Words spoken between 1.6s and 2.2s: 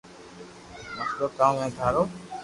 ھي ٿارو